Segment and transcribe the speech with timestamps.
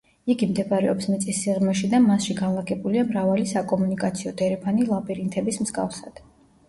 [0.33, 6.25] იგი მდებარეობს მიწის სიღრმეში და მასში განლაგებულია მრავალი საკომუნიკაციო დერეფანი ლაბირინთების მსგავსად.